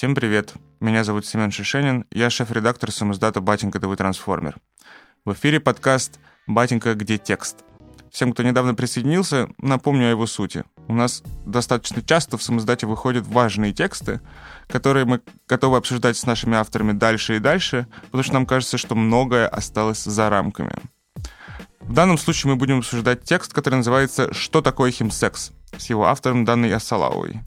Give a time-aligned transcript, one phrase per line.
[0.00, 0.54] Всем привет.
[0.80, 2.06] Меня зовут Семен Шишенин.
[2.10, 4.56] Я шеф-редактор самоздата «Батенька ТВ Трансформер».
[5.26, 6.94] В эфире подкаст «Батенька.
[6.94, 7.56] Где текст?».
[8.10, 10.64] Всем, кто недавно присоединился, напомню о его сути.
[10.88, 14.22] У нас достаточно часто в самоздате выходят важные тексты,
[14.68, 18.94] которые мы готовы обсуждать с нашими авторами дальше и дальше, потому что нам кажется, что
[18.94, 20.76] многое осталось за рамками.
[21.80, 26.46] В данном случае мы будем обсуждать текст, который называется «Что такое химсекс?» с его автором
[26.46, 27.42] Данной Асалауой.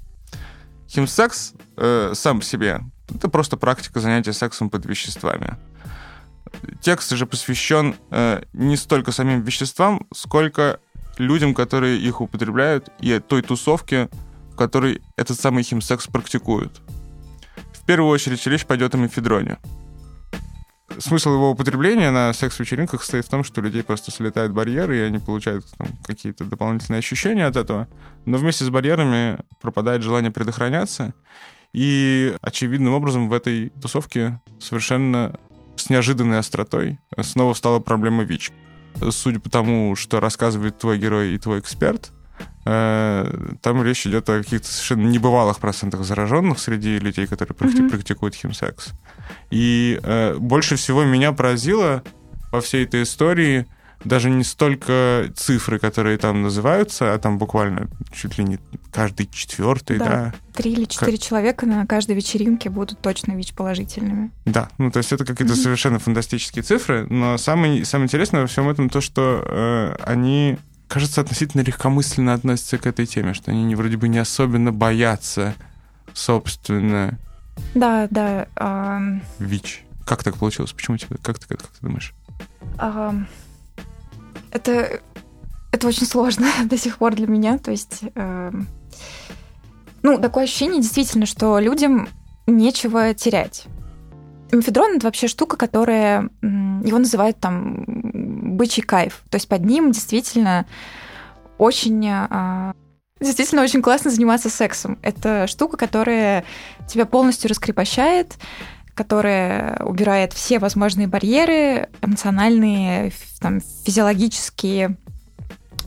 [0.94, 2.81] Химсекс э, сам по себе—
[3.16, 5.58] это просто практика занятия сексом под веществами.
[6.81, 10.80] Текст же посвящен э, не столько самим веществам, сколько
[11.18, 14.08] людям, которые их употребляют, и той тусовке,
[14.52, 16.82] в которой этот самый химсекс практикуют.
[17.73, 19.57] В первую очередь речь пойдет о мефедроне—
[21.00, 25.20] смысл его употребления на секс-вечеринках состоит в том, что людей просто слетают барьеры, и они
[25.20, 27.88] получают там, какие-то дополнительные ощущения от этого.
[28.26, 31.14] Но вместе с барьерами пропадает желание предохраняться.
[31.74, 35.40] И очевидным образом в этой тусовке совершенно
[35.76, 38.52] с неожиданной остротой снова стала проблема ВИЧ.
[39.10, 42.12] Судя по тому, что рассказывает твой герой и твой эксперт,
[42.63, 47.89] там речь идет о каких-то совершенно небывалых процентах зараженных среди людей, которые mm-hmm.
[47.89, 48.93] практикуют химсекс.
[49.51, 52.04] И э, больше всего меня поразило
[52.51, 53.67] во всей этой истории
[54.05, 58.59] даже не столько цифры, которые там называются, а там буквально чуть ли не
[58.91, 60.05] каждый четвертый, да.
[60.05, 60.34] да.
[60.54, 61.26] Три или четыре как...
[61.26, 64.31] человека на каждой вечеринке будут точно ВИЧ-положительными.
[64.45, 65.63] Да, ну то есть это какие-то mm-hmm.
[65.63, 70.57] совершенно фантастические цифры, но самое, самое интересное во всем этом то, что э, они,
[70.94, 75.56] кажется, относительно легкомысленно относятся к этой теме, что они вроде бы не особенно боятся,
[76.13, 77.18] собственно,
[77.74, 78.47] да, да.
[78.56, 79.00] А...
[79.40, 79.84] ВИЧ.
[80.06, 80.74] Как так получилось?
[80.74, 81.18] Почему тебе?
[81.22, 82.13] Как ты, как ты думаешь?
[82.78, 83.16] А...
[84.52, 85.02] Это,
[85.72, 87.57] это очень сложно до сих пор для меня.
[87.57, 88.52] То есть, э...
[90.02, 92.07] ну, такое ощущение действительно, что людям
[92.47, 93.66] нечего терять.
[94.52, 96.30] Мефедрон— это вообще штука, которая...
[96.41, 97.85] Его называют там
[98.53, 99.24] бычий кайф.
[99.30, 100.66] То есть под ним действительно
[101.58, 102.74] очень а,
[103.24, 105.00] Действительно, очень классно заниматься сексом.
[105.02, 106.44] Это штука, которая
[106.90, 108.34] тебя полностью раскрепощает,
[108.96, 114.97] которая убирает все возможные барьеры эмоциональные, там, физиологические,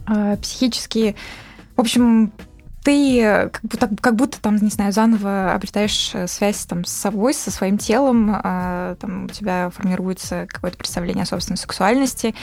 [0.08, 1.14] э, психические.
[1.76, 2.32] В общем,
[2.86, 7.50] ты как будто, как будто там, не знаю, заново обретаешь связь там, с собой, со
[7.50, 12.36] своим телом, э, там у тебя формируется какое-то представление о собственной сексуальности.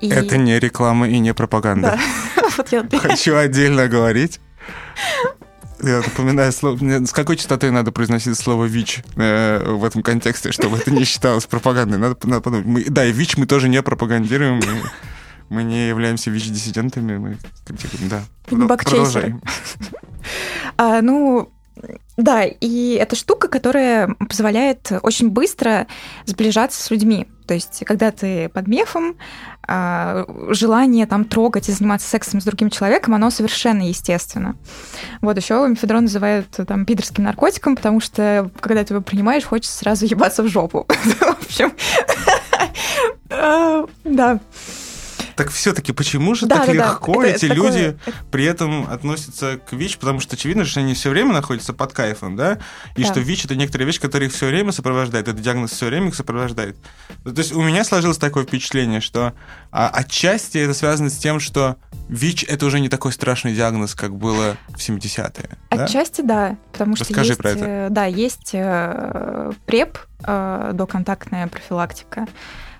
[0.00, 0.08] И...
[0.08, 1.98] Это не реклама и не пропаганда.
[3.00, 4.38] Хочу отдельно говорить.
[5.82, 10.76] Я напоминаю, слово, с какой частотой надо произносить слово ВИЧ э, в этом контексте, чтобы
[10.76, 11.98] это не считалось пропагандой.
[11.98, 12.66] Надо, надо подумать.
[12.66, 14.60] Мы, да, и ВИЧ мы тоже не пропагандируем.
[15.48, 17.16] Мы, не являемся ВИЧ-диссидентами.
[17.16, 18.22] Мы критикуем, да.
[18.44, 19.42] Продолжаем.
[20.76, 21.50] А, ну,
[22.16, 25.86] да, и это штука, которая позволяет очень быстро
[26.26, 27.28] сближаться с людьми.
[27.46, 29.16] То есть, когда ты под мефом,
[29.66, 34.56] а, желание там трогать и заниматься сексом с другим человеком, оно совершенно естественно.
[35.20, 40.04] Вот еще мефедрон называют там пидорским наркотиком, потому что, когда ты его принимаешь, хочется сразу
[40.04, 40.86] ебаться в жопу.
[40.88, 41.72] В общем,
[43.30, 44.40] а, да.
[45.38, 47.28] Так все-таки почему же да, так да, легко да.
[47.28, 48.14] эти это, люди такое...
[48.32, 49.98] при этом относятся к ВИЧ?
[49.98, 52.58] Потому что очевидно, что они все время находятся под кайфом, да?
[52.96, 53.08] И да.
[53.08, 55.28] что ВИЧ это некоторая вещь, которая их все время сопровождает.
[55.28, 56.76] Этот диагноз все время их сопровождает.
[57.22, 59.32] То есть у меня сложилось такое впечатление, что
[59.70, 61.76] а, отчасти это связано с тем, что
[62.08, 65.50] ВИЧ это уже не такой страшный диагноз, как было в 70-е.
[65.68, 67.64] Отчасти да, потому что Расскажи есть, про это.
[67.64, 72.26] Э, да, есть э, ПрЕП, э, доконтактная профилактика.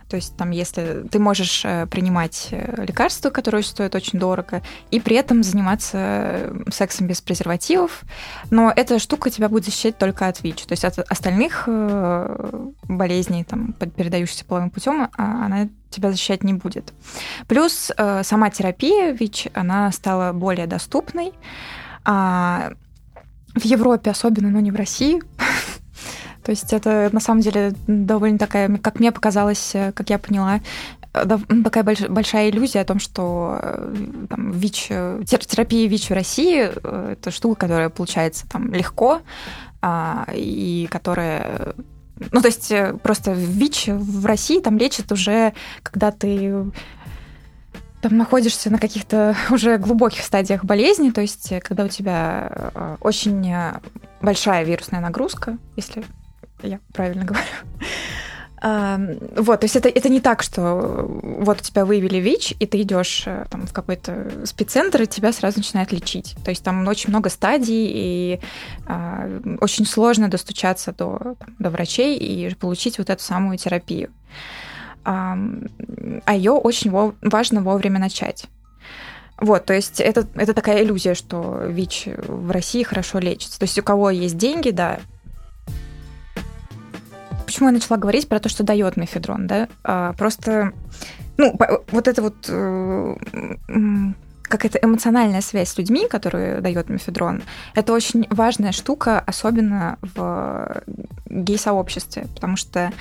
[0.08, 5.00] То есть там, если ты можешь э, принимать э, лекарства, которые стоят очень дорого, и
[5.00, 8.02] при этом заниматься э, сексом без презервативов,
[8.50, 10.64] но эта штука тебя будет защищать только от ВИЧ.
[10.64, 11.68] То есть от остальных
[12.88, 16.92] болезней, там, передающихся половым путем, а, она тебя защищать не будет.
[17.46, 17.90] Плюс
[18.22, 21.32] сама терапия ВИЧ, она стала более доступной.
[22.04, 22.72] А
[23.54, 25.20] в Европе особенно, но не в России,
[26.48, 30.62] То есть это на самом деле довольно такая, как мне показалось, э, как я поняла,
[31.12, 31.26] э,
[31.62, 33.94] такая большая иллюзия о том, что э,
[34.30, 34.86] там, ВИЧ,
[35.26, 36.70] терапия ВИЧ в России–
[37.12, 39.20] это штука, которая получается там легко,
[39.82, 41.74] а, и которая
[42.32, 42.72] ну, то есть
[43.02, 45.52] просто ВИЧ в России там лечат уже,
[45.82, 46.64] когда ты
[48.00, 53.54] там находишься на каких-то уже глубоких стадиях болезни, то есть когда у тебя очень
[54.22, 56.04] большая вирусная нагрузка, если
[56.62, 57.46] я правильно говорю.
[58.60, 62.82] Вот, то есть это, это не так, что вот у тебя выявили ВИЧ, и ты
[62.82, 66.34] идешь э, там, в какой-то спеццентр, и тебя сразу начинают лечить.
[66.44, 68.40] То есть там очень много стадий, и
[68.88, 74.10] э, очень сложно достучаться до, там, до врачей и получить вот эту самую терапию.
[75.04, 75.38] А,
[76.24, 78.46] а ее очень важно вовремя начать.
[79.40, 83.60] Вот, то есть это, это такая иллюзия, что ВИЧ в России хорошо лечится.
[83.60, 84.98] То есть у кого есть деньги, да,
[87.58, 89.68] почему я начала говорить про то, что дает мефедрон, да?
[89.82, 90.72] А, просто,
[91.38, 91.58] ну,
[91.90, 93.16] вот это вот э,
[94.42, 97.42] какая-то эмоциональная связь с людьми, которую дает мефедрон,
[97.74, 100.84] это очень важная штука, особенно в
[101.28, 102.92] гей-сообществе, потому что,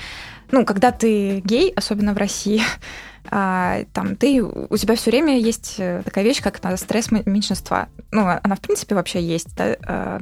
[0.50, 2.60] ну, когда ты гей, особенно в России,
[3.30, 7.90] а, там ты у тебя все время есть э, такая вещь, как стресс меньшинства.
[8.10, 9.76] Ну, она в принципе вообще есть, да?
[9.86, 10.18] А,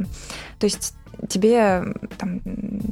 [0.58, 0.92] то есть
[1.28, 1.84] тебе,
[2.18, 2.40] там,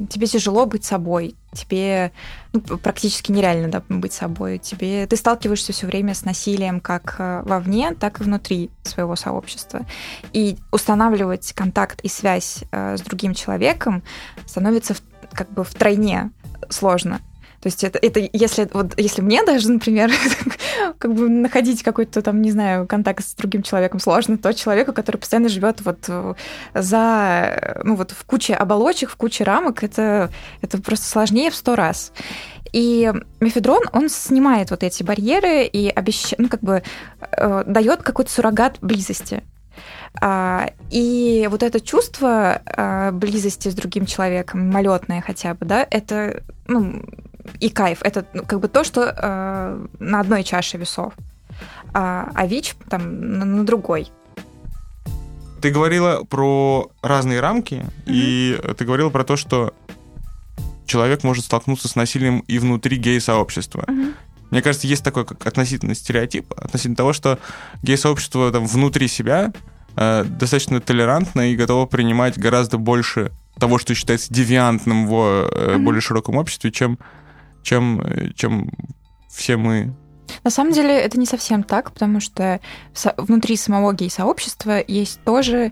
[0.09, 2.11] тебе тяжело быть собой, тебе
[2.53, 7.43] ну, практически нереально да, быть собой, тебе, ты сталкиваешься все время с насилием как э,
[7.45, 9.85] вовне, так и внутри своего сообщества.
[10.33, 14.03] И устанавливать контакт и связь э, с другим человеком
[14.45, 15.01] становится в,
[15.33, 16.31] как бы втройне
[16.69, 17.21] сложно.
[17.65, 20.11] То есть это, это если, вот, если мне даже, например,
[20.99, 25.17] как бы находить какой-то там, не знаю, контакт с другим человеком сложно, то человеку, который
[25.17, 26.07] постоянно живет вот
[26.75, 30.29] за, ну вот в куче оболочек, в куче рамок, это,
[30.61, 32.11] это просто сложнее в сто раз.
[32.71, 36.83] И мефедрон, он снимает вот эти барьеры и обещает, ну как бы
[37.19, 39.41] э, дает какой-то суррогат близости.
[40.21, 46.43] А, и вот это чувство а, близости с другим человеком, мимолетное хотя бы, да, это
[46.67, 47.01] ну,
[47.59, 47.99] и кайф.
[48.01, 51.13] Это ну, как бы то, что э, на одной чаше весов.
[51.93, 54.11] А, а ВИЧ там на, на другой.
[55.61, 58.03] Ты говорила про разные рамки, mm-hmm.
[58.07, 59.73] и ты говорила про то, что
[60.85, 63.85] человек может столкнуться с насилием и внутри гей-сообщества.
[63.87, 64.13] Mm-hmm.
[64.51, 67.39] Мне кажется, есть такой как относительный стереотип относительно того, что
[67.81, 69.51] гей-сообщество там внутри себя
[69.95, 75.77] э, достаточно толерантно и готово принимать гораздо больше того, что считается девиантным в э, mm-hmm.
[75.79, 76.99] более широком обществе, чем
[77.65, 78.01] чем,
[78.35, 78.69] чем
[79.27, 79.93] все мы.
[80.43, 82.59] На самом деле это не совсем так, потому что
[83.17, 85.71] внутри самого гей-сообщества есть тоже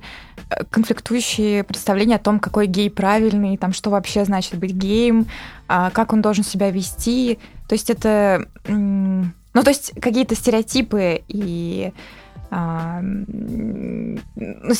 [0.50, 5.28] э, конфликтующие представления о том, какой гей правильный, там, что вообще значит быть геем,
[5.68, 7.40] а, как он должен себя вести.
[7.68, 8.48] То есть это...
[8.68, 11.92] Ну, то есть какие-то стереотипы и
[12.50, 13.01] а,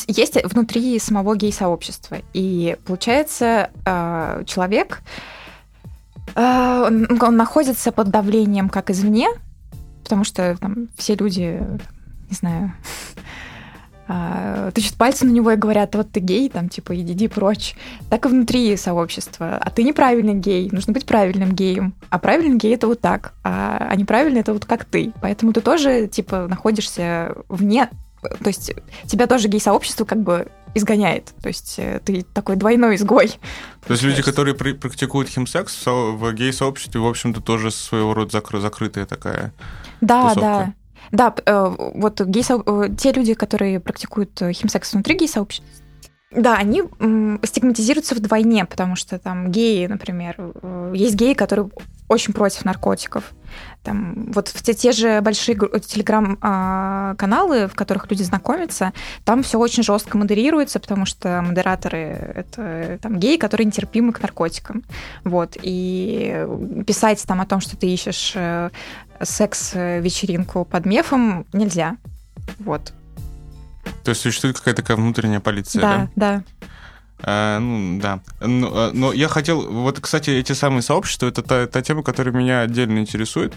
[0.08, 2.18] есть внутри самого гей-сообщества.
[2.32, 5.43] И получается, а, человек Э,
[6.34, 9.28] он, он находится под давлением как извне,
[10.02, 11.62] потому что там все люди,
[12.30, 12.72] не знаю,
[14.74, 17.74] тычут пальцы на него и говорят, вот ты гей, там, типа, иди, иди прочь.
[18.10, 19.56] Так и внутри сообщества.
[19.56, 21.94] А ты неправильный гей, нужно быть правильным геем.
[22.10, 25.12] А правильный гей— это вот так, а, а неправильный— это вот как ты.
[25.22, 27.88] Поэтому ты тоже, типа, находишься вне
[28.42, 28.72] то есть
[29.06, 31.32] тебя тоже гей-сообщество как бы изгоняет.
[31.42, 33.32] То есть э, ты такой двойной изгой.
[33.86, 39.06] То есть люди, которые практикуют химсекс в гей-сообществе, в общем-то, тоже своего рода закры- закрытая
[39.06, 39.52] такая
[40.00, 40.40] Да, тусовка.
[40.40, 40.74] да.
[41.12, 45.68] Да, э, вот гей э, те люди, которые практикуют химсекс внутри гей-сообщества,
[46.36, 46.82] да, они
[47.42, 50.36] стигматизируются вдвойне, потому что там геи, например,
[50.92, 51.68] есть геи, которые
[52.08, 53.32] очень против наркотиков.
[53.82, 58.92] Там, вот в те, те же большие телеграм-каналы, в которых люди знакомятся,
[59.24, 64.82] там все очень жестко модерируется, потому что модераторы это там геи, которые нетерпимы к наркотикам.
[65.24, 65.56] Вот.
[65.62, 66.46] И
[66.86, 68.70] писать там о том, что ты ищешь э,
[69.22, 71.96] секс-вечеринку под мефом, нельзя.
[72.58, 72.92] Вот.
[74.04, 76.08] То есть существует какая-то такая внутренняя полиция, да?
[76.14, 76.44] Да, да.
[77.22, 78.20] А, ну, да.
[78.40, 79.62] Но, э, но я хотел...
[79.70, 83.54] Вот, кстати, эти самые сообщества, это та, та тема, которая меня отдельно интересует.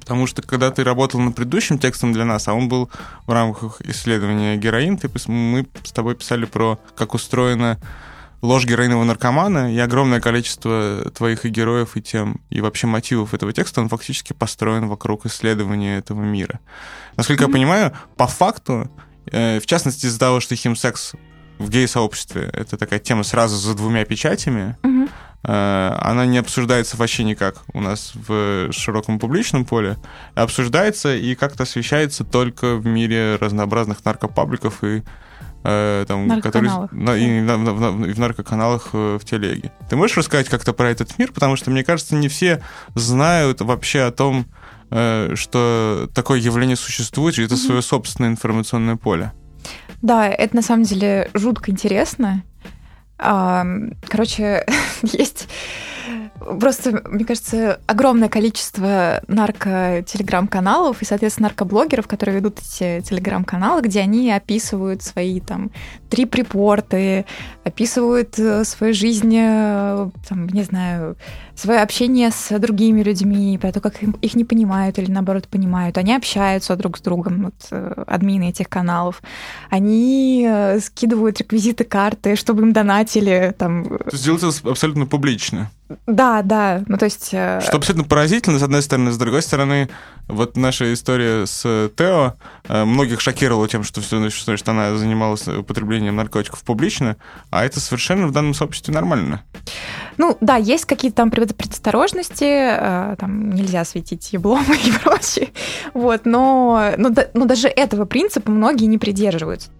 [0.00, 2.90] Потому что когда ты работал над предыдущим текстом для нас, а он был
[3.26, 7.78] в рамках исследования героин, ты, мы с тобой писали про как устроена
[8.40, 13.52] ложь героинового наркомана, и огромное количество твоих и героев, и тем, и вообще мотивов этого
[13.52, 16.60] текста, он фактически построен вокруг исследования этого мира.
[17.16, 17.48] Насколько mm-hmm.
[17.48, 18.90] я понимаю, по факту,
[19.32, 21.14] в частности из-за того, что химсекс
[21.58, 24.76] в гей-сообществе это такая тема сразу за двумя печатями,
[25.42, 29.96] э, она не обсуждается вообще никак у нас в широком публичном поле,
[30.34, 35.02] а обсуждается и как-то освещается только в мире разнообразных наркопабликов и
[35.64, 39.72] э, там, которые на, и, на, на, на, и в наркоканалах э, в телеге.
[39.90, 41.32] Ты можешь рассказать как-то про этот мир?
[41.32, 42.62] Потому что, мне кажется, не все
[42.94, 49.32] знают вообще о том, э, что такое явление существует, и это свое собственное информационное поле.
[50.02, 52.42] Да, это на самом деле жутко интересно.
[53.18, 54.64] Короче,
[55.02, 55.48] есть
[56.38, 64.30] Просто, мне кажется, огромное количество нарко-телеграм-каналов и, соответственно, наркоблогеров, которые ведут эти телеграм-каналы, где они
[64.30, 65.70] описывают свои там
[66.08, 67.24] три припорты,
[67.64, 71.16] описывают э, свою жизнь, э, там, не знаю,
[71.54, 75.98] свое общение с другими людьми, про то, как их не понимают или, наоборот, понимают.
[75.98, 79.22] Они общаются друг с другом, вот, э, админы этих каналов.
[79.70, 80.48] Они
[80.80, 83.54] скидывают реквизиты карты, чтобы им донатили.
[83.58, 83.84] Там...
[83.84, 85.70] То есть делается абсолютно публично.
[86.06, 86.82] Да, да.
[86.86, 87.30] Ну, то есть...
[87.32, 89.10] Э, Что абсолютно поразительно, с одной стороны.
[89.10, 89.88] С другой стороны,
[90.26, 92.34] вот наша история с Тео
[92.68, 97.16] э, многих шокировала тем, что, все, что она занималась употреблением наркотиков публично,
[97.50, 99.42] а это совершенно в данном сообществе нормально.
[100.18, 105.48] Ну, да, есть какие-то там предосторожности, э, там нельзя светить еблом и прочее,
[105.94, 109.70] вот, но, но, но даже этого принципа многие не придерживаются.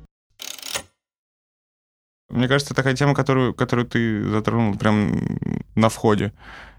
[2.31, 5.19] Мне кажется, такая тема, которую, которую ты затронул прям
[5.75, 6.33] на входе,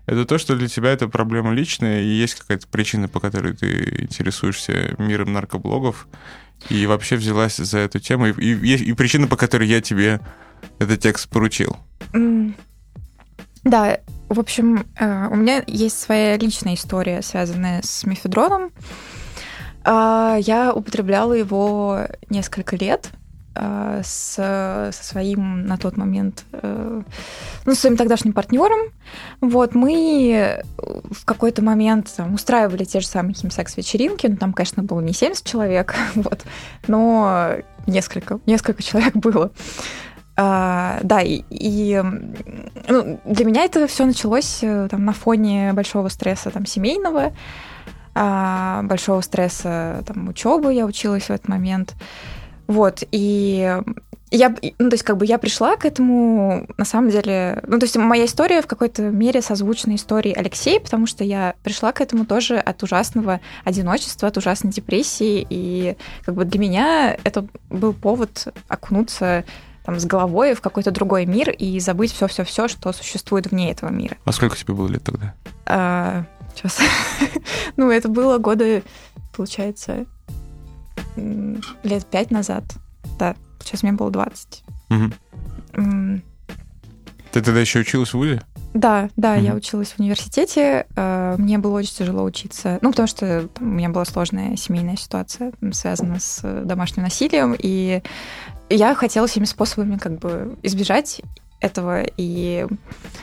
[0.06, 4.02] это то, что для тебя это проблема личная, и есть какая-то причина, по которой ты
[4.02, 6.08] интересуешься миром наркоблогов,
[6.70, 10.20] и вообще взялась за эту тему, и, и, и причина, по которой я тебе
[10.78, 11.78] этот текст поручил.
[13.64, 18.72] Да, в общем, э, у меня есть своя личная история, связанная с мефедроном.
[19.84, 23.12] А, я употребляла его несколько лет,
[23.56, 27.02] Э, с, со своим на тот момент, э,
[27.66, 28.92] ну, своим тогдашним партнером.
[29.42, 35.02] Вот, мы в какой-то момент там, устраивали те же самые химсекс-вечеринки, ну, там, конечно, было
[35.02, 36.44] не 70 человек, вот,
[36.88, 37.56] но
[37.88, 39.52] несколько, несколько человек было.
[40.38, 42.02] А, да, и, и
[42.88, 47.34] ну, для меня это все началось э, там, на фоне большого стресса там, семейного,
[48.16, 51.96] а, большого стресса там, учебы, я училась в этот момент.
[52.70, 53.82] Вот, и
[54.30, 57.86] я, ну, то есть, как бы я пришла к этому, на самом деле, ну, то
[57.86, 62.28] есть, моя история в какой-то мере созвучна истории Алексея, потому что я пришла к этому
[62.28, 68.54] тоже от ужасного одиночества, от ужасной депрессии, и как бы для меня это был повод
[68.68, 69.46] окунуться
[69.84, 74.16] там, с головой в какой-то другой мир и забыть все-все-все, что существует вне этого мира.
[74.26, 75.34] А сколько тебе было лет тогда?
[75.66, 76.24] А,
[76.56, 76.78] сейчас.
[77.78, 78.84] ну, это было годы,
[79.36, 80.06] получается,
[81.84, 82.64] лет пять назад.
[83.18, 84.64] Да, сейчас мне было 20.
[84.90, 86.22] Угу.
[87.32, 88.42] Ты тогда еще училась в ВУЗе?
[88.74, 90.86] Да, да, mm я училась в университете.
[90.96, 92.78] Э, мне было очень тяжело учиться.
[92.82, 97.56] Ну, потому что у меня была сложная семейная ситуация, связанная с домашним насилием.
[97.58, 98.02] И
[98.70, 101.22] я хотела всеми способами как бы избежать
[101.60, 102.66] этого и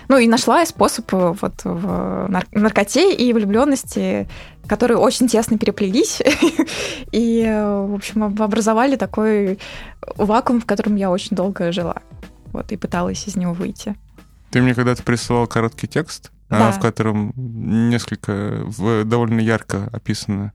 [0.09, 4.29] ну и нашла способ э, вот в наркоте и влюбленности,
[4.67, 6.21] которые очень тесно переплелись
[7.13, 9.59] и в общем образовали такой
[10.17, 11.97] вакуум, в котором я очень долго жила,
[12.53, 13.97] вот и пыталась из него выйти.
[14.51, 16.73] Ты мне когда-то присылал короткий текст, а, да.
[16.73, 20.53] в котором несколько в, довольно ярко описана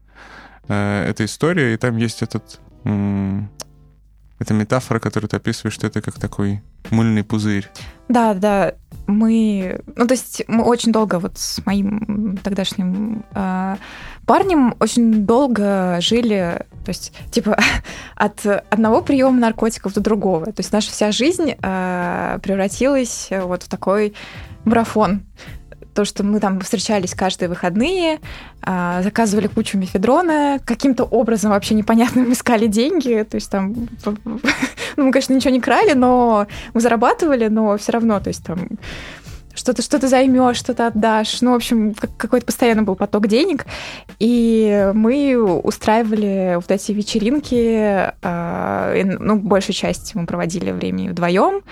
[0.67, 2.59] э, эта история, и там есть этот
[4.41, 7.69] эта метафора, которую ты описываешь, что это как такой мыльный пузырь.
[8.09, 8.73] Да, да.
[9.07, 13.75] Мы, ну то есть мы очень долго вот с моим тогдашним э,
[14.25, 17.57] парнем очень долго жили, то есть типа
[18.15, 20.47] от одного приема наркотиков до другого.
[20.47, 24.13] То есть наша вся жизнь э, превратилась вот в такой
[24.65, 25.23] марафон
[25.93, 28.19] то, что мы там встречались каждые выходные,
[28.61, 33.73] а, заказывали кучу мефедрона, каким-то образом вообще непонятным искали деньги, то есть там,
[34.05, 34.17] ну,
[34.97, 38.67] мы, конечно, ничего не крали, но мы зарабатывали, но все равно, то есть там
[39.53, 41.41] что-то что-то займешь, что-то отдашь.
[41.41, 43.65] Ну, в общем, какой-то постоянно был поток денег.
[44.19, 48.13] И мы устраивали вот эти вечеринки.
[48.21, 51.63] А, ну, большую часть мы проводили времени вдвоем.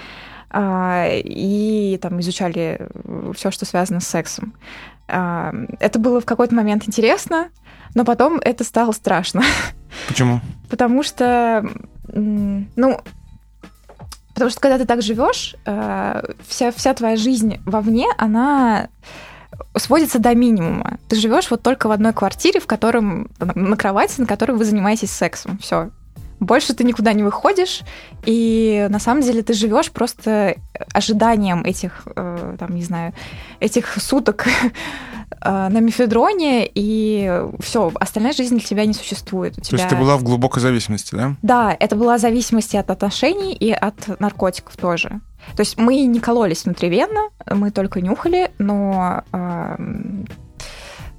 [0.51, 2.87] А, и там изучали
[3.35, 4.53] все, что связано с сексом.
[5.07, 7.49] А, это было в какой-то момент интересно,
[7.95, 9.43] но потом это стало страшно.
[10.07, 10.41] Почему?
[10.69, 11.65] Потому что,
[12.07, 12.99] ну,
[14.33, 18.89] потому что когда ты так живешь, а, вся, вся твоя жизнь вовне, она
[19.75, 20.97] сводится до минимума.
[21.09, 25.11] Ты живешь вот только в одной квартире, в котором на кровати, на которой вы занимаетесь
[25.11, 25.57] сексом.
[25.59, 25.91] Все
[26.39, 27.81] больше ты никуда не выходишь,
[28.25, 30.55] и на самом деле ты живешь просто
[30.93, 33.13] ожиданием этих, э, там, не знаю,
[33.59, 34.47] этих суток
[35.41, 39.57] э, на мефедроне, и все, остальная жизнь для тебя не существует.
[39.57, 39.77] У тебя...
[39.77, 41.35] То есть ты была в глубокой зависимости, да?
[41.41, 45.21] Да, это была зависимость от отношений и от наркотиков тоже.
[45.55, 49.75] То есть мы не кололись внутривенно, мы только нюхали, но э,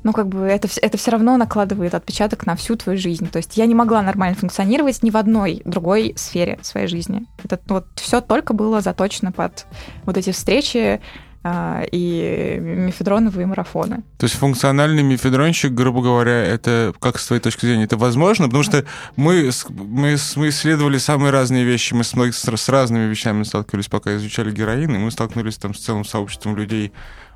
[0.02, 3.28] ну, как бы это, это все равно накладывает отпечаток на всю твою жизнь.
[3.28, 7.26] То есть я не могла нормально функционировать ни в одной другой сфере своей жизни.
[7.42, 9.66] Это вот все только было заточено под
[10.04, 11.00] вот эти встречи
[11.42, 14.04] а, и мефедроновые марафоны.
[14.18, 18.44] То есть функциональный мефедронщик, грубо говоря, это, как с твоей точки зрения, это возможно?
[18.44, 18.84] Потому что
[19.16, 24.14] мы, мы, мы исследовали самые разные вещи, мы с, с, с разными вещами сталкивались, пока
[24.16, 26.92] изучали героин, и мы столкнулись там с целым сообществом людей,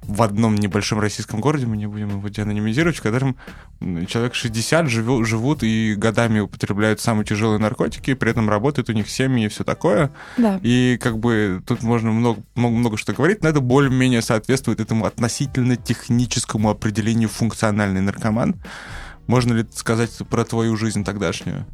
[0.06, 3.36] в одном небольшом российском городе, мы не будем его деанонимизировать, в котором
[3.80, 9.08] человек 60 живет, живут и годами употребляют самые тяжелые наркотики, при этом работают у них
[9.08, 10.12] семьи и все такое.
[10.36, 10.58] Да.
[10.62, 15.06] И как бы тут можно много, много, много что говорить, но это более-менее соответствует этому
[15.06, 18.56] относительно техническому определению функциональный наркоман.
[19.26, 21.66] Можно ли сказать про твою жизнь тогдашнюю?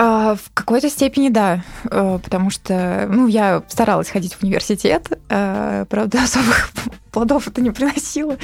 [0.00, 5.86] А, в какой-то степени да, э, потому что, ну, я старалась ходить в университет, э,
[5.90, 6.70] правда, особых
[7.10, 8.36] плодов это не приносило.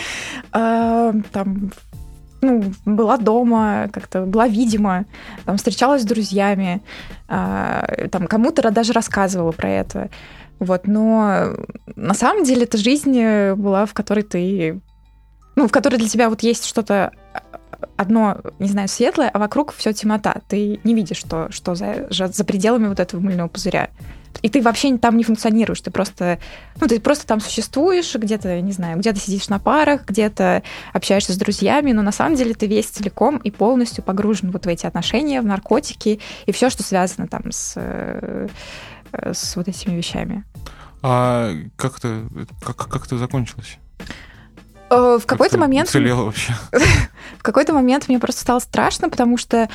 [0.50, 1.70] А, там,
[2.40, 5.04] ну, была дома, как-то была видима,
[5.44, 6.82] там, встречалась с друзьями,
[7.28, 10.11] а, там, кому-то даже рассказывала про это.
[10.58, 11.54] Вот, но
[11.94, 14.80] на самом деле это жизнь была, в которой ты
[15.56, 17.12] ну, в которой для тебя вот есть что-то
[17.96, 20.36] одно, не знаю, светлое, а вокруг все темнота.
[20.48, 23.90] Ты не видишь, что, что за, за пределами вот этого мыльного пузыря.
[24.42, 26.38] И ты вообще там не функционируешь, ты просто,
[26.80, 31.36] ну, ты просто там существуешь, где-то, не знаю, где-то сидишь на парах, где-то общаешься с
[31.36, 35.40] друзьями, но на самом деле ты весь целиком и полностью погружен вот в эти отношения,
[35.40, 38.48] в наркотики и все, что связано там с, э,
[39.12, 40.44] с вот этими вещами.
[41.02, 42.26] А как это,
[42.60, 43.78] как, как это закончилось?
[44.90, 45.88] Э, в какой-то момент...
[45.88, 46.52] Уцелела вообще.
[47.38, 49.68] в какой-то момент мне просто стало страшно, потому что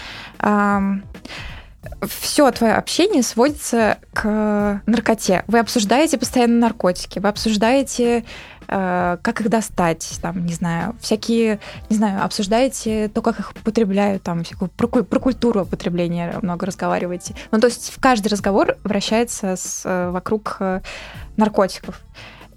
[2.08, 5.44] все твое общение сводится к наркоте.
[5.48, 8.26] Вы обсуждаете постоянно наркотики, вы обсуждаете,
[8.68, 14.24] э, как их достать, там, не знаю, всякие, не знаю, обсуждаете то, как их употребляют,
[14.24, 17.36] там, всякую, про, про культуру употребления много разговариваете.
[17.52, 20.60] Ну, то есть в каждый разговор вращается с, э, вокруг
[21.38, 22.02] наркотиков.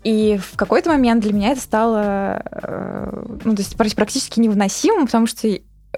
[0.04, 5.26] И в какой-то момент для меня это стало э, ну, то есть практически невыносимым, потому
[5.26, 5.49] что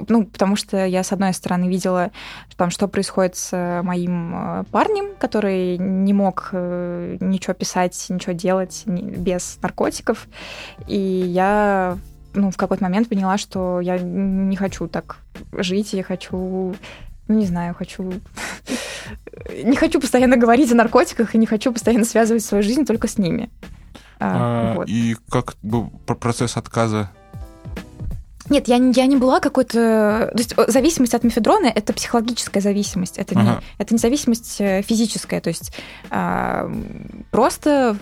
[0.09, 2.11] ну, потому что я, с одной стороны, видела,
[2.57, 8.83] там, что происходит с моим э, парнем, который не мог э, ничего писать, ничего делать
[8.87, 10.27] без наркотиков.
[10.89, 11.97] И я
[12.35, 15.19] ну, в какой-то момент поняла, что я не хочу так
[15.53, 16.75] жить, я хочу
[17.29, 18.13] ну, не знаю, хочу...
[19.65, 23.17] не хочу постоянно говорить о наркотиках и не хочу постоянно связывать свою жизнь только с
[23.17, 23.51] ними.
[24.19, 24.89] А, а, вот.
[24.89, 27.11] И как бы процесс отказа
[28.51, 30.31] нет, я, я не была какой-то...
[30.33, 33.43] То есть зависимость от мефедрона— это психологическая зависимость, это, ага.
[33.43, 35.41] не, это не зависимость э, физическая.
[35.41, 35.73] То есть
[36.11, 36.71] а,
[37.31, 37.97] просто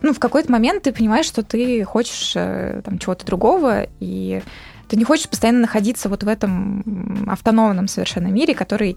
[0.00, 4.42] ну, в какой-то момент ты понимаешь, что ты хочешь э, там, чего-то другого, и
[4.88, 8.96] ты не хочешь постоянно находиться вот в этом автономном совершенно мире, который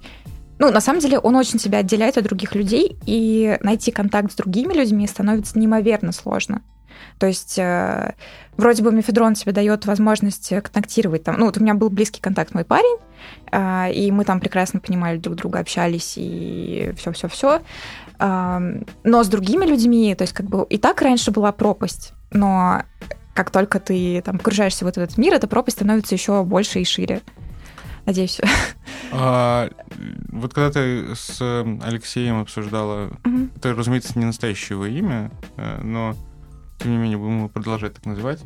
[0.59, 4.35] ну, на самом деле, он очень себя отделяет от других людей, и найти контакт с
[4.35, 6.61] другими людьми становится неимоверно сложно.
[7.17, 8.13] То есть э,
[8.57, 11.23] вроде бы мефедрон тебе дает возможность контактировать.
[11.23, 12.97] Там, ну, вот у меня был близкий контакт мой парень,
[13.51, 17.61] э, и мы там прекрасно понимали друг друга, общались и все-все-все.
[18.19, 18.59] Э,
[19.03, 22.83] но с другими людьми, то есть как бы и так раньше была пропасть, но
[23.33, 27.21] как только ты там погружаешься в этот мир, эта пропасть становится еще больше и шире.
[28.05, 28.39] Надеюсь.
[29.13, 29.69] А,
[30.29, 31.41] вот когда ты с
[31.81, 33.49] Алексеем обсуждала, угу.
[33.55, 36.15] это, разумеется, не настоящее его имя, э, но
[36.79, 38.43] тем не менее будем его продолжать так называть.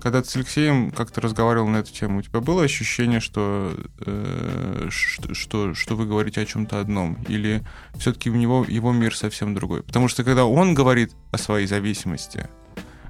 [0.00, 3.72] Когда ты с Алексеем как-то разговаривал на эту тему, у тебя было ощущение, что,
[4.04, 7.18] э, что, что вы говорите о чем-то одном?
[7.28, 7.62] Или
[7.96, 9.82] все-таки у него его мир совсем другой?
[9.82, 12.48] Потому что когда он говорит о своей зависимости,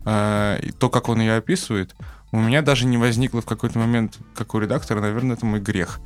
[0.05, 1.95] э, то, как он ее описывает,
[2.31, 6.01] у меня даже не возникло в какой-то момент, как у редактора, наверное, это мой грех,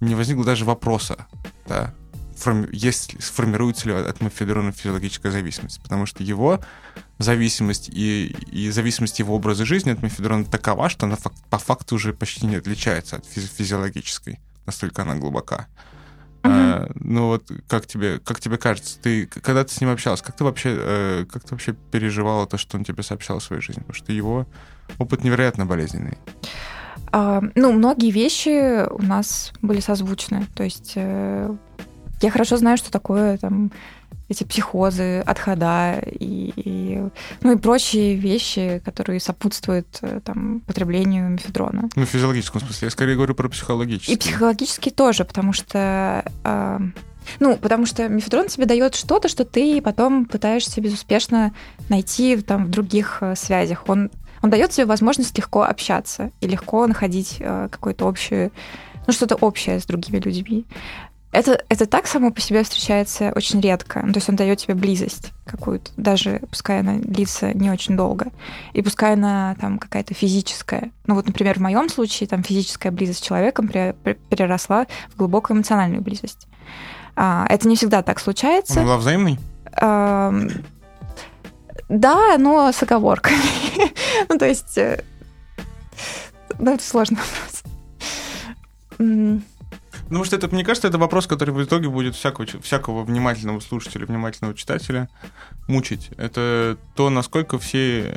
[0.00, 1.26] не возникло даже вопроса,
[1.66, 1.92] да,
[2.36, 5.82] форми- есть, сформируется ли от мефедрона физиологическая зависимость.
[5.82, 6.60] Потому что его
[7.18, 11.96] зависимость и, и зависимость его образа жизни от мефедрона такова, что она фак- по факту
[11.96, 14.40] уже почти не отличается от физи- физиологической.
[14.66, 15.66] Настолько она глубока.
[16.42, 16.50] Uh-huh.
[16.50, 20.36] А, ну вот как тебе, как тебе кажется, ты когда ты с ним общалась, как
[20.36, 23.80] ты вообще, э, как ты вообще переживала то, что он тебе сообщал в своей жизни?
[23.80, 24.46] Потому что его
[24.98, 26.18] опыт невероятно болезненный.
[27.12, 30.46] А, ну, многие вещи у нас были созвучны.
[30.54, 31.54] То есть э,
[32.22, 33.70] я хорошо знаю, что такое там
[34.32, 37.02] эти психозы, отхода и, и,
[37.42, 41.88] ну, и прочие вещи, которые сопутствуют э, там, потреблению мефедрона.
[41.94, 42.86] Ну, в физиологическом смысле.
[42.86, 44.12] Я скорее говорю про психологический.
[44.12, 46.24] И психологический тоже, потому что...
[46.44, 46.78] Э,
[47.38, 51.54] ну, потому что мефедрон тебе дает что-то, что ты потом пытаешься безуспешно
[51.88, 53.84] найти там в других э, связях.
[53.88, 54.10] Он
[54.42, 58.50] он дает тебе возможность легко общаться и легко находить э, какое-то общее,
[59.06, 60.66] ну, что-то общее с другими людьми.
[61.32, 64.02] Это, это так само по себе встречается очень редко.
[64.04, 68.26] Ну, то есть он дает тебе близость какую-то, даже пускай она длится не очень долго.
[68.74, 70.90] И пускай она там какая-то физическая.
[71.06, 76.02] Ну вот, например, в моем случае там физическая близость с человеком переросла в глубокую эмоциональную
[76.02, 76.46] близость.
[77.16, 78.74] А, это не всегда так случается.
[78.74, 79.38] Она была взаимной?
[79.72, 80.34] А,
[81.88, 83.38] да, но с оговорками.
[84.28, 84.76] ну, то есть...
[84.76, 85.02] Э,
[86.58, 87.62] ну, это сложный вопрос.
[90.12, 94.04] Ну, что это, мне кажется, это вопрос, который в итоге будет всякого, всякого внимательного слушателя,
[94.04, 95.08] внимательного читателя
[95.68, 96.10] мучить.
[96.18, 98.14] Это то, насколько все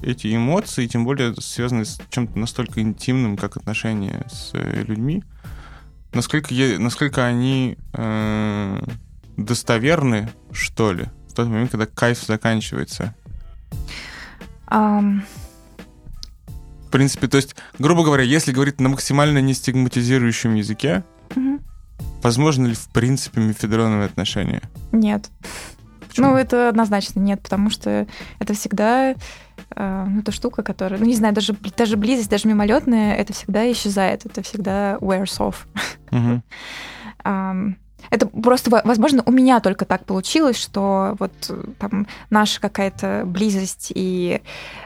[0.00, 5.24] эти эмоции, тем более связаны с чем-то настолько интимным, как отношения с э, людьми,
[6.14, 8.80] насколько, насколько они э,
[9.36, 13.14] достоверны, что ли, в тот момент, когда кайф заканчивается.
[14.68, 15.20] Um...
[16.86, 21.04] В принципе, то есть, грубо говоря, если говорить на максимально нестигматизирующем языке.
[22.22, 24.62] Возможно ли в принципе мефедроновые отношения?
[24.92, 25.30] Нет.
[26.08, 26.28] Почему?
[26.28, 28.06] Ну, это однозначно нет, потому что
[28.38, 29.14] это всегда
[29.74, 33.70] э, ну, эта штука, которая, ну, не знаю, даже, даже близость, даже мимолетная, это всегда
[33.70, 35.56] исчезает, это всегда wears off.
[36.10, 36.42] Угу.
[38.10, 43.92] Это просто, возможно, у меня только так получилось, что вот э, там наша какая-то близость
[43.94, 44.40] и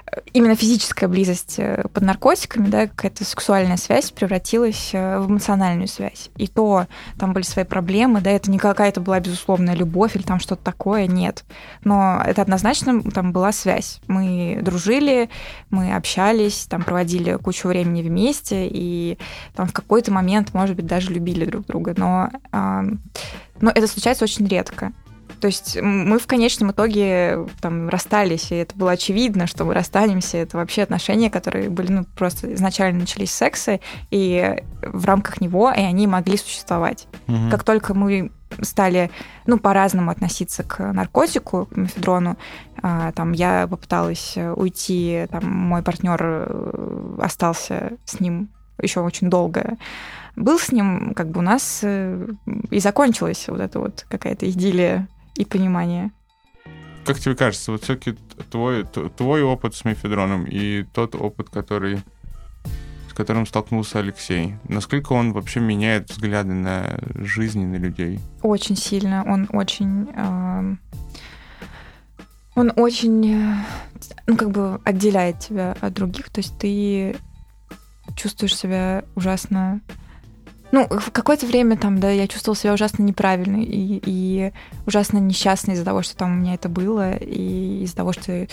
[0.07, 6.31] э, именно физическая близость э, под наркотиками, да, какая-то сексуальная связь превратилась в эмоциональную связь.
[6.37, 6.87] И то
[7.19, 11.07] там были свои проблемы, да, это не какая-то была безусловная любовь или там что-то такое,
[11.07, 11.45] нет.
[11.85, 14.01] Но это однозначно там была связь.
[14.07, 15.29] Мы дружили,
[15.71, 19.19] мы общались, там проводили кучу времени вместе, и
[19.55, 21.95] там в какой-то момент, может быть, даже любили друг друга.
[21.97, 22.31] Но
[23.61, 24.93] но это случается очень редко.
[25.41, 30.37] То есть мы в конечном итоге там расстались, и это было очевидно, что мы расстанемся.
[30.37, 35.71] Это вообще отношения, которые были ну, просто изначально начались с секса, и в рамках него
[35.71, 37.07] и они могли существовать.
[37.27, 37.51] Угу.
[37.51, 39.11] Как только мы стали,
[39.47, 42.37] ну, по-разному относиться к наркотику, к мефедрону.
[42.83, 48.51] А, там я попыталась уйти, там мой партнер э, остался с ним
[48.83, 49.77] еще очень долго
[50.37, 52.29] был с ним, как бы у нас э,
[52.71, 56.11] и закончилась вот эта вот какая-то идиллия и понимание.
[57.05, 58.17] Как тебе кажется, вот все-таки
[58.51, 62.03] твой, твой опыт с мефедроном и тот опыт, который
[63.09, 64.55] с которым столкнулся Алексей.
[64.69, 68.21] Насколько он вообще меняет взгляды на жизнь и на людей?
[68.43, 69.25] Очень сильно.
[69.27, 70.09] Он очень...
[70.15, 70.77] Э,
[72.55, 73.57] он очень, э,
[74.27, 76.31] ну, как бы отделяет тебя от других.
[76.31, 77.17] То есть ты
[78.17, 79.81] чувствуешь себя ужасно
[80.73, 84.53] ну, в какое-то время там, да, я чувствовала себя ужасно неправильной и, и
[84.87, 88.47] ужасно несчастной из-за того, что там у меня это было, и из-за того, что...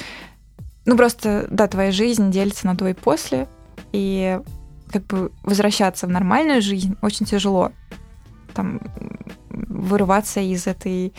[0.86, 3.48] Ну, просто, да, твоя жизнь делится на до и после,
[3.92, 4.40] и
[4.92, 7.72] как бы возвращаться в нормальную жизнь очень тяжело.
[8.54, 8.80] Там
[9.50, 11.14] вырываться из этой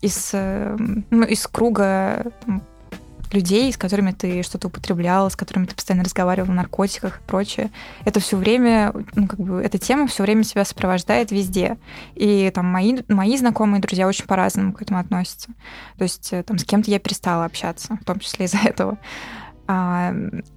[0.00, 0.76] из, э,
[1.10, 2.62] ну, из круга там,
[3.32, 7.70] людей, с которыми ты что-то употреблял, с которыми ты постоянно разговаривал о наркотиках и прочее.
[8.04, 11.78] Это все время, ну, как бы, эта тема все время себя сопровождает везде.
[12.14, 15.48] И там мои, мои знакомые друзья очень по-разному к этому относятся.
[15.96, 18.98] То есть э, там с кем-то я перестала общаться, в том числе из-за этого.
[19.66, 20.12] А...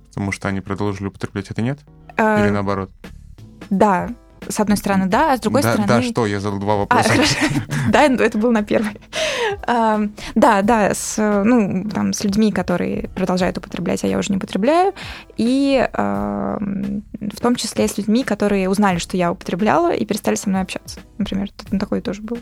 [0.09, 1.79] Потому что они продолжили употреблять это нет?
[2.17, 2.43] А...
[2.43, 2.91] Или наоборот?
[3.69, 4.09] Да,
[4.47, 5.87] с одной стороны, да, а с другой да, стороны...
[5.87, 6.25] Да, что?
[6.25, 7.11] Я задал два вопроса.
[7.13, 8.99] А, да, это был на первый.
[9.67, 10.01] А,
[10.35, 14.93] да, да, с, ну, там, с людьми, которые продолжают употреблять, а я уже не употребляю,
[15.37, 20.49] и а, в том числе с людьми, которые узнали, что я употребляла, и перестали со
[20.49, 20.99] мной общаться.
[21.17, 21.49] Например,
[21.79, 22.39] такое тоже было.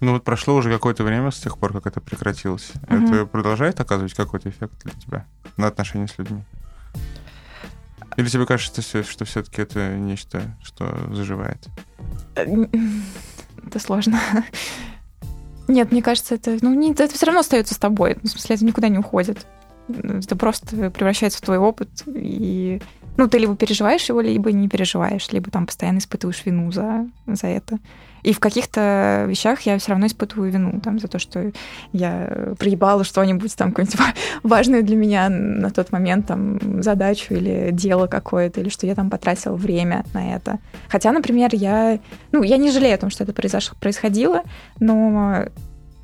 [0.00, 2.72] Ну вот прошло уже какое-то время с тех пор, как это прекратилось.
[2.88, 2.96] Угу.
[2.96, 5.26] Это продолжает оказывать какой-то эффект для тебя
[5.56, 6.42] на отношения с людьми?
[8.16, 11.66] Или тебе кажется, что, все-таки это нечто, что заживает?
[12.34, 14.20] Это сложно.
[15.68, 18.16] Нет, мне кажется, это, ну, не, это все равно остается с тобой.
[18.22, 19.46] В смысле, это никуда не уходит.
[19.88, 21.88] Это просто превращается в твой опыт.
[22.06, 22.82] И
[23.16, 27.46] ну, ты либо переживаешь его, либо не переживаешь, либо там постоянно испытываешь вину за, за
[27.46, 27.78] это.
[28.22, 31.52] И в каких-то вещах я все равно испытываю вину там, за то, что
[31.92, 33.98] я проебала что-нибудь там какое-нибудь
[34.42, 39.10] важное для меня на тот момент, там, задачу или дело какое-то, или что я там
[39.10, 40.58] потратила время на это.
[40.88, 41.98] Хотя, например, я,
[42.30, 44.42] ну, я не жалею о том, что это произошло, происходило,
[44.78, 45.46] но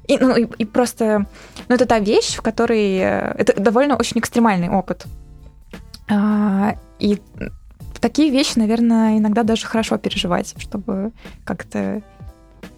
[0.08, 1.26] и, ну, и, и просто,
[1.68, 2.96] ну, это та вещь, в которой...
[2.96, 5.04] Э, это довольно очень экстремальный опыт.
[6.10, 7.20] А, и
[8.00, 11.12] такие вещи, наверное, иногда даже хорошо переживать, чтобы
[11.44, 12.02] как-то,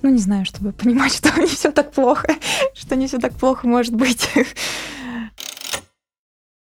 [0.02, 2.28] ну, не знаю, чтобы понимать, что не все так плохо,
[2.74, 4.28] что не все так плохо может быть.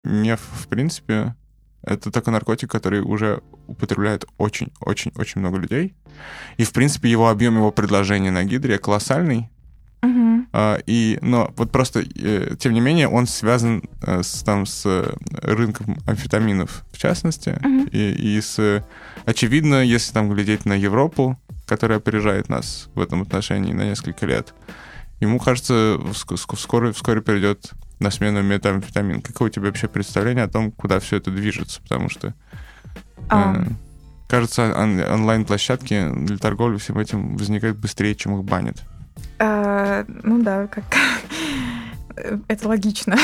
[0.03, 1.35] Мне, в принципе,
[1.83, 5.95] Это такой наркотик, который уже употребляет очень-очень-очень много людей.
[6.57, 9.49] И, в принципе, его объем, его предложения на гидре колоссальный.
[10.03, 10.30] Мгм.
[10.53, 14.83] А, и, но вот просто, э, тем не менее, он связан э, с, там, с
[14.85, 17.87] э, рынком амфетаминов, в частности, Мгм.
[17.91, 18.83] и, и с...
[19.25, 24.53] Очевидно, если там глядеть на Европу, которая опережает нас в этом отношении на несколько лет,
[25.21, 25.73] ему кажется,
[26.11, 29.21] ск- ск- вскоре, вскоре перейдет на смену метамфетамин.
[29.21, 31.81] Какое у тебя вообще представление о том, куда все это движется?
[31.83, 32.33] Потому что,
[33.29, 33.65] э,
[34.27, 38.81] кажется, он- онлайн-площадки для торговли всем этим возникают быстрее, чем их банят.
[39.39, 40.85] А, ну да, как
[42.47, 43.17] это логично.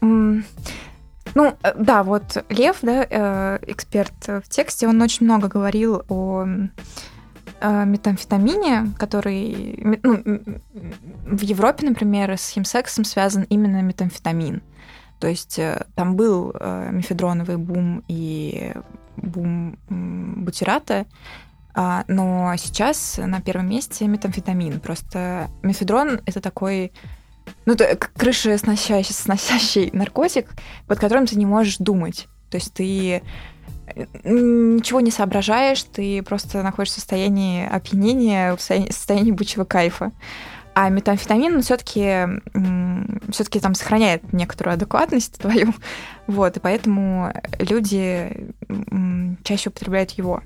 [0.00, 6.44] Ну, э, да, вот Лев, да, э, эксперт в тексте, он очень много говорил о
[7.60, 10.40] э, метамфетамине, который ну,
[11.26, 14.62] в Европе, например, с химсексом связан именно метамфетамин.
[15.20, 15.60] То есть
[15.94, 16.54] там был
[16.90, 18.72] мефедроновый бум и
[19.18, 21.04] бум бутирата,
[21.74, 24.80] но сейчас на первом месте метамфетамин.
[24.80, 26.92] Просто мефедрон— это такой
[27.66, 30.48] ну, это к- крышесносящий сносящий наркотик,
[30.86, 32.28] под которым ты не можешь думать.
[32.50, 33.22] То есть ты
[33.86, 40.12] э, ничего не соображаешь, ты просто находишься в состоянии опьянения, в состоянии, состоянии бычьего кайфа.
[40.74, 42.26] А метамфетамин, он все-таки
[43.30, 45.74] все-таки там сохраняет некоторую адекватность твою,
[46.26, 48.52] вот, и поэтому люди
[49.42, 50.42] чаще употребляют его.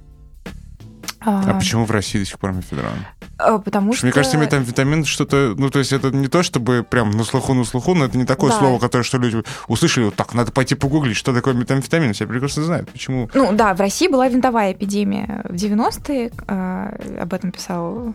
[1.24, 2.92] А, почему в России до сих пор мефедрон?
[3.38, 4.06] а, Потому Потому что...
[4.06, 5.54] мне кажется, метамфетамин что-то...
[5.56, 8.24] Ну, то есть это не то, чтобы прям на слуху, на слуху, но это не
[8.24, 8.58] такое Да.
[8.58, 12.12] слово, которое, что люди услышали, вот так, надо пойти погуглить, что такое метамфетамин.
[12.12, 13.28] Все прекрасно знают, почему...
[13.34, 18.14] Ну да, в России была винтовая эпидемия в 90-е, э, об этом писал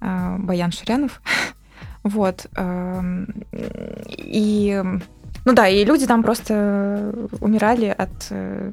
[0.00, 1.20] э, Баян Ширянов.
[2.02, 2.46] Вот.
[4.18, 4.82] И,
[5.46, 8.72] ну да, и люди там просто умирали от э,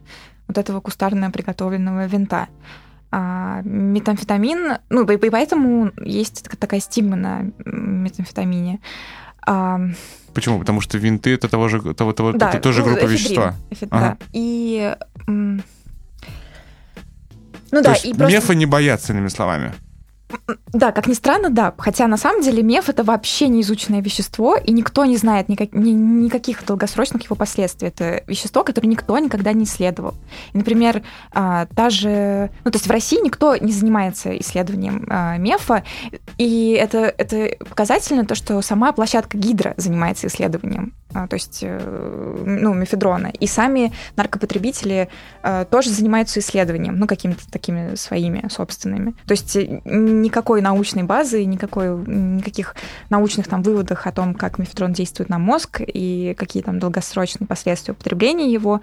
[0.50, 2.50] вот этого кустарно приготовленного винта.
[3.14, 8.80] А метамфетамин, ну и и поэтому есть так- такая стигма на метамфетамине.
[9.46, 9.80] А,
[10.34, 10.60] Почему?
[10.60, 13.18] Потому что винты это того же, того, того, да, это тоже ну, группа эфедрин.
[13.18, 13.56] вещества.
[13.70, 14.18] Эфе- Ага.
[14.20, 14.26] Да.
[14.32, 14.96] И...
[15.28, 15.62] Ну
[17.72, 18.34] То да, есть и просто...
[18.34, 19.74] мефа не боятся, иными словами.
[20.74, 21.74] Да, как ни странно, да.
[21.78, 25.92] Хотя на самом деле меф это вообще неизученное вещество, и никто не знает никак- ни-
[25.92, 27.90] никаких долгосрочных его последствий.
[27.90, 30.14] Это вещество, которое никто никогда не исследовал.
[30.54, 32.50] И, например, а, та же...
[32.64, 35.84] Ну, то есть в России никто не занимается исследованием а, мефа,
[36.38, 42.74] и это, это показательно то, что сама площадка Гидра занимается исследованием, то есть, э, ну,
[42.74, 43.28] мефедрона.
[43.28, 45.10] И сами наркопотребители
[45.44, 49.16] э, тоже занимаются исследованием, ну, какими-то такими своими собственными.
[49.26, 52.76] То есть э, никакой научной базы, никакой, никаких
[53.10, 57.94] научных там выводов о том, как мефедрон действует на мозг и какие там долгосрочные последствия
[57.94, 58.82] употребления его,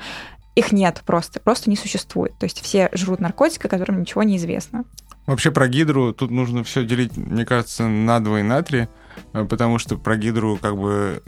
[0.54, 2.36] их нет просто, просто не существует.
[2.38, 4.84] То есть все жрут наркотики, о котором ничего не известно.
[5.28, 8.88] Вообще про гидру тут нужно все делить, мне кажется, на два и на три,
[9.32, 11.22] потому что про гидру как бы,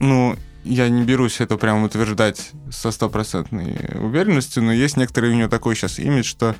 [0.00, 5.48] ну, я не берусь это прям утверждать со стопроцентной уверенностью, но есть некоторый у нее
[5.48, 6.54] такой сейчас имидж, что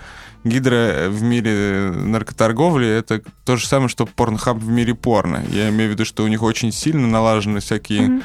[0.44, 5.44] гидра в мире наркоторговли это то же самое, что порнхаб в мире порно.
[5.50, 8.22] Я имею в виду, что у них очень сильно налажены всякие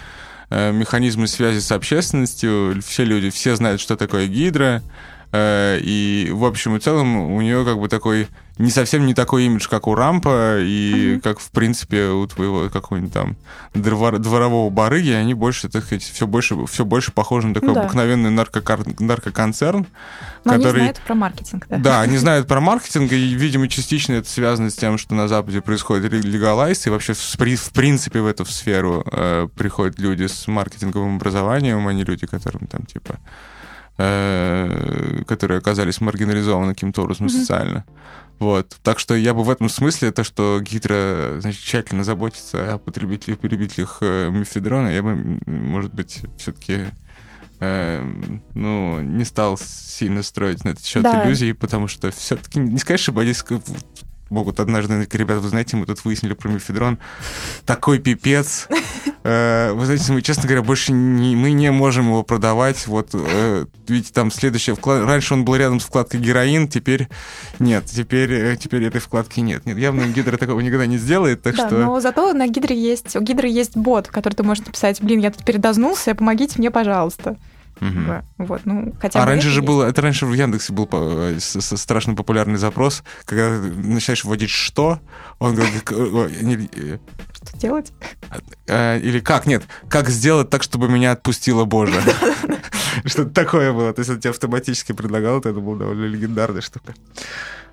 [0.49, 2.81] э, механизмы связи с общественностью.
[2.85, 4.81] Все люди, все знают, что такое гидра.
[5.33, 8.27] Э, И, в общем и целом, у нее как бы такой
[8.59, 11.21] не совсем не такой имидж, как у Рампа, и Мгм.
[11.21, 13.35] как, в принципе, у твоего какого-нибудь там
[13.73, 17.73] двор- дворового барыги, они больше, так сказать, все больше, все больше похожи на такой Ну
[17.73, 17.81] да.
[17.81, 19.87] обыкновенный наркокар- наркоконцерн,
[20.45, 20.77] Но они который...
[20.81, 21.77] знают про маркетинг, да.
[21.77, 25.61] Да, они знают про маркетинг, и, видимо, частично это связано с тем, что на Западе
[25.61, 30.47] происходит легалайз, и вообще, в, при- в принципе, в эту сферу э, приходят люди с
[30.47, 33.17] маркетинговым образованием, а не люди, которым там, типа,
[33.95, 37.85] которые оказались маргинализованы каким-то образом социально.
[38.39, 38.75] Вот.
[38.81, 43.39] Так что я бы в этом смысле, то, что Гидра значит, тщательно заботится о потребителях,
[43.39, 46.85] потребителях э, мефедрона, я бы, может быть, все-таки
[47.61, 51.25] ну, не стал сильно строить на этот счет Да.
[51.25, 53.61] иллюзий, потому что все-таки не сказать, что ск-
[54.33, 56.97] могут однажды, говорить, ребята, вы знаете, мы тут выяснили про мефедрон,
[57.65, 58.67] такой пипец.
[59.25, 62.87] Э, Вы знаете, мы, честно говоря, больше не, мы не можем его продавать.
[62.87, 65.05] Вот, э, видите, там следующая вклад...
[65.05, 67.07] Раньше он был рядом с вкладкой героин, теперь
[67.57, 69.65] нет, теперь, э, теперь этой вкладки нет.
[69.65, 71.77] Нет, явно Гидра такого никогда не сделает, так да, что...
[71.77, 75.21] но зато на Гидре есть, у Гидры есть бот, в который ты можешь написать, блин,
[75.21, 77.37] я тут передознулся, помогите мне, пожалуйста.
[77.83, 78.45] Угу.
[78.45, 79.67] Вот, ну, хотя а раньше же есть.
[79.67, 84.99] было, это раньше в Яндексе был э, страшно популярный запрос, когда начинаешь вводить «что»,
[85.39, 85.83] он говорит...
[85.91, 86.97] Э,
[87.33, 87.91] что делать?
[88.67, 92.01] Или как, нет, как сделать так, чтобы меня отпустила Божа.
[93.05, 93.93] Что-то такое было.
[93.93, 96.93] То есть он тебе автоматически предлагал, это была довольно легендарная штука.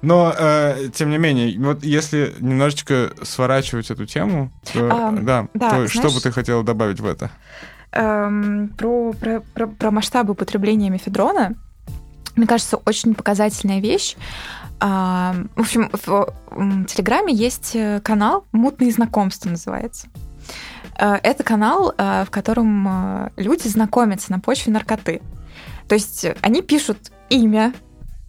[0.02, 5.68] Но, э, тем не менее, вот если немножечко сворачивать эту тему, то, а, да, да,
[5.68, 7.30] то знаешь, что бы ты хотела добавить в это?
[7.92, 11.54] Эм, про, про, про, про масштабы употребления мефедрона,
[12.36, 14.16] мне кажется, очень показательная вещь.
[14.78, 16.32] А, в общем, в,
[16.86, 20.06] Телеграме есть э, канал «Мутные знакомства» называется.
[20.98, 25.20] Э, это канал, э, в котором люди знакомятся на почве наркоты.
[25.88, 27.74] То есть они пишут имя,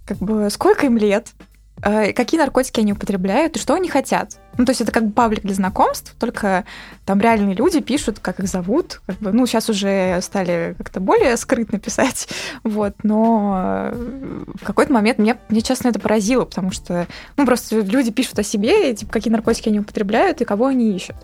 [0.06, 1.34] как бы сколько им лет,
[1.82, 4.38] какие наркотики они употребляют и что они хотят.
[4.58, 6.65] Ну, то есть это как бы паблик для знакомств, только
[7.06, 9.02] там реальные люди пишут, как их зовут.
[9.06, 12.28] Как бы, ну, сейчас уже стали как-то более скрытно писать,
[12.63, 17.80] вот, но э, в какой-то момент меня, мне, честно, это поразило, потому что, ну, просто
[17.80, 21.15] люди пишут о себе, типа, какие наркотики они употребляют и кого они ищут.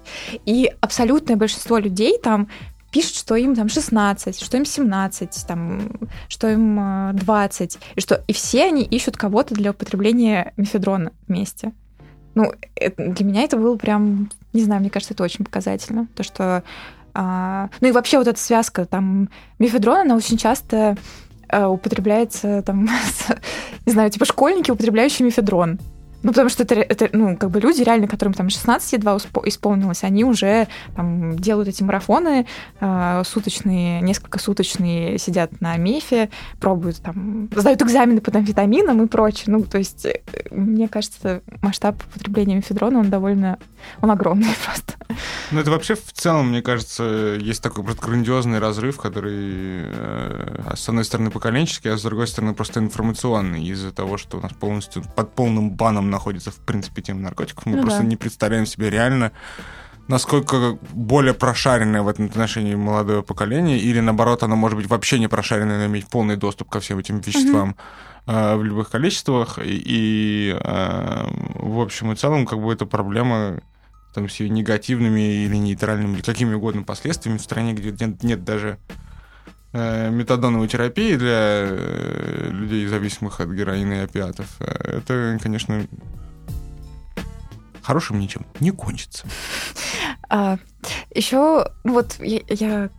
[0.46, 2.48] И абсолютное большинство людей там
[2.92, 5.92] пишут, что им там 16, что им 17, там,
[6.28, 11.74] что им 20, э, и что и все они ищут кого-то для употребления мефедрона вместе.
[12.36, 16.08] Ну, для меня это было прям, не знаю, мне кажется, это очень показательно.
[16.16, 16.64] То, что...
[17.16, 20.96] А, ну и вообще вот эта связка, там, мефедрон, она очень часто
[21.50, 22.88] а, употребляется, там,
[23.88, 25.80] не знаю, типа школьники, употребляющие мефедрон.
[26.24, 30.04] Ну, потому что это, это, ну, как бы люди реально, которым там 16 едва исполнилось,
[30.04, 32.48] они уже там делают эти марафоны
[32.80, 39.46] э, суточные, несколько суточные, сидят на мефе, пробуют там, сдают экзамены по амфетаминам и прочее.
[39.48, 43.60] Ну, то есть, э, мне кажется, масштаб потребления мефедрона, он довольно,
[44.02, 44.94] он огромный просто.
[45.52, 50.90] Ну, это вообще в целом, мне кажется, есть такой просто грандиозный разрыв, который, э, с
[50.90, 55.04] одной стороны, поколенческий, а с другой стороны, просто информационный, из-за того, что у нас полностью
[55.16, 57.66] под полным баном находится, в принципе, тема наркотиков.
[57.66, 58.06] Мы ну, просто да.
[58.06, 59.32] не представляем себе реально,
[60.08, 65.28] насколько более прошаренное в этом отношении молодое поколение, или наоборот, оно может быть вообще не
[65.28, 67.76] прошаренное, но иметь полный доступ ко всем этим веществам
[68.26, 69.60] э, в любых количествах.
[69.60, 73.60] И, и э, в общем и целом, как бы эта проблема
[74.14, 78.44] там, с ее негативными или нейтральными, или какими угодно последствиями в стране, где нет, нет
[78.44, 78.80] даже
[79.74, 85.86] метадоновой терапии для э, людей, зависимых от героина и опиатов, э, это, конечно,
[87.82, 89.26] хорошим ничем не кончится.
[90.30, 90.58] А,
[91.16, 92.90] еще вот я, я,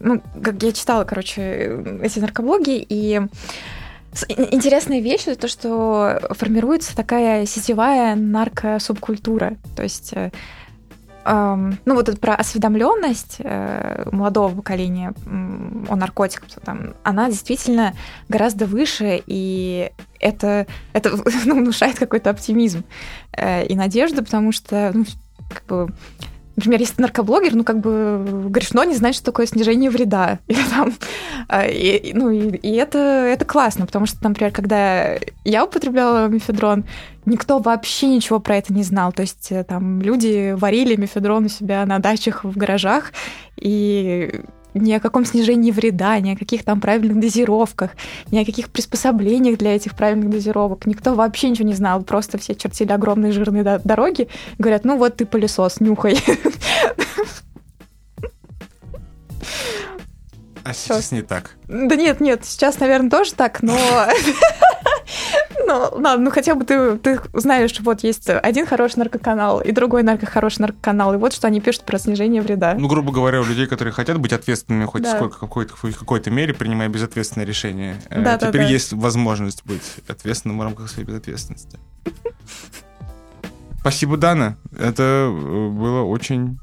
[0.00, 3.20] ну, как я читала, короче, эти наркоблоги, и
[4.28, 9.58] интересная вещь это то, что формируется такая сетевая наркосубкультура.
[9.76, 10.14] То есть
[11.28, 17.94] ну вот это про осведомленность э, молодого поколения о наркотиках, там, она действительно
[18.28, 21.10] гораздо выше, и это, это
[21.44, 22.84] ну, внушает какой-то оптимизм
[23.32, 25.04] э, и надежду, потому что ну,
[25.50, 25.92] как бы,
[26.58, 30.40] например, если ты наркоблогер, ну, как бы грешно не знать, что такое снижение вреда.
[30.48, 30.92] Или там,
[31.46, 36.84] а, и, ну, и, и это, это классно, потому что, например, когда я употребляла мефедрон,
[37.26, 39.12] никто вообще ничего про это не знал.
[39.12, 43.12] То есть э, там люди варили мефедрон у себя на дачах, в гаражах,
[43.56, 44.42] и
[44.74, 47.92] ни о каком снижении вреда, ни о каких там правильных дозировках,
[48.30, 50.86] ни о каких приспособлениях для этих правильных дозировок.
[50.86, 52.02] Никто вообще ничего не знал.
[52.02, 54.28] Просто все чертили огромные жирные дороги.
[54.58, 56.18] Говорят, ну вот ты пылесос, нюхай.
[60.64, 61.52] А сейчас не так.
[61.66, 63.74] Да нет, нет, сейчас, наверное, тоже так, но
[65.66, 70.02] Ну, ладно, ну хотя бы ты, ты знаешь, вот есть один хороший наркоканал и другой
[70.02, 72.74] нарко хороший наркоканал, и вот что они пишут про снижение вреда.
[72.78, 75.16] Ну, грубо говоря, у людей, которые хотят быть ответственными хоть да.
[75.16, 78.64] сколько, какой-то, в какой-то мере, принимая безответственное решение, э, да, теперь да, да.
[78.64, 81.78] есть возможность быть ответственным в рамках своей безответственности.
[83.80, 84.56] Спасибо, Дана.
[84.78, 86.58] Это э, было очень...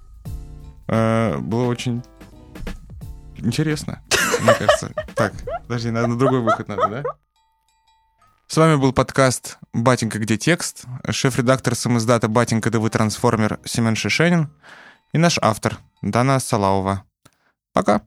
[0.88, 2.03] Э, было очень
[3.38, 4.01] интересно,
[4.41, 4.91] мне кажется.
[5.15, 7.03] Так, подожди, на другой выход надо, да?
[8.47, 14.49] С вами был подкаст «Батенька, где текст», шеф-редактор самоиздата «Батенька, ДВ Трансформер» Семен Шишенин
[15.13, 17.03] и наш автор Дана Салаува.
[17.73, 18.01] Пока!